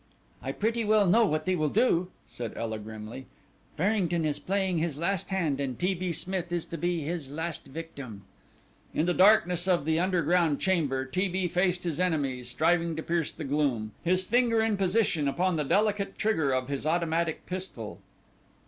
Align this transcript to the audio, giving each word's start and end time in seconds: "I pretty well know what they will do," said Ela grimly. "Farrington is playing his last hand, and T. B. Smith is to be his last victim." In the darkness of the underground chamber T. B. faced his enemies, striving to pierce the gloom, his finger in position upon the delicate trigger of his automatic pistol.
"I 0.41 0.51
pretty 0.51 0.83
well 0.83 1.05
know 1.05 1.27
what 1.27 1.45
they 1.45 1.55
will 1.55 1.69
do," 1.69 2.09
said 2.27 2.53
Ela 2.57 2.79
grimly. 2.79 3.27
"Farrington 3.77 4.25
is 4.25 4.39
playing 4.39 4.79
his 4.79 4.97
last 4.97 5.29
hand, 5.29 5.59
and 5.59 5.77
T. 5.77 5.93
B. 5.93 6.11
Smith 6.11 6.51
is 6.51 6.65
to 6.65 6.77
be 6.79 7.01
his 7.01 7.29
last 7.29 7.67
victim." 7.67 8.23
In 8.95 9.05
the 9.05 9.13
darkness 9.13 9.67
of 9.67 9.85
the 9.85 9.99
underground 9.99 10.59
chamber 10.59 11.05
T. 11.05 11.27
B. 11.27 11.47
faced 11.47 11.83
his 11.83 11.99
enemies, 11.99 12.49
striving 12.49 12.95
to 12.95 13.03
pierce 13.03 13.31
the 13.31 13.43
gloom, 13.43 13.91
his 14.03 14.23
finger 14.23 14.59
in 14.59 14.75
position 14.75 15.27
upon 15.27 15.55
the 15.55 15.63
delicate 15.63 16.17
trigger 16.17 16.51
of 16.51 16.67
his 16.67 16.87
automatic 16.87 17.45
pistol. 17.45 17.99